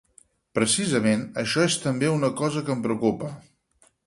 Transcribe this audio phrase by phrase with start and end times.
[0.59, 3.31] Precisament, això és també una cosa que em preocupa.